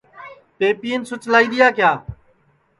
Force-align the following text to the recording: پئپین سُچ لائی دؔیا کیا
پئپین 0.57 1.01
سُچ 1.09 1.23
لائی 1.31 1.47
دؔیا 1.51 1.67
کیا 1.77 1.91